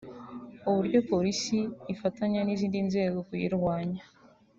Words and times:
uburyo 0.69 0.99
Polisi 1.09 1.57
ifatanya 1.93 2.39
n’izindi 2.43 2.79
nzego 2.87 3.17
kuyirwanya 3.27 4.03